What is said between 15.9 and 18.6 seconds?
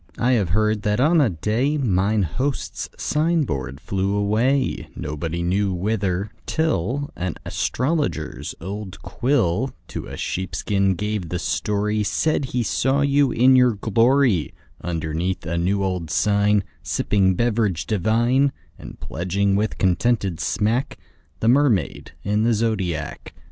sign Sipping beverage divine, 20